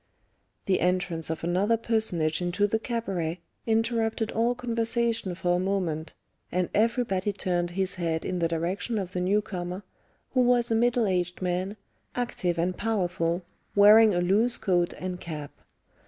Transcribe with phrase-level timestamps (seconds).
[0.65, 6.15] The entrance of another personage into the cabaret interrupted all conversation for a moment,
[6.51, 9.83] and everybody turned his head in the direction of the newcomer,
[10.33, 11.77] who was a middle aged man,
[12.15, 13.43] active and powerful,
[13.75, 15.51] wearing a loose coat and cap.